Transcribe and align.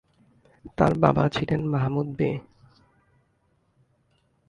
তাঁর 0.77 0.93
বাবা 0.99 1.23
ছিলেন 1.29 1.61
মাহমুদ 1.67 2.07
বে। 2.17 2.29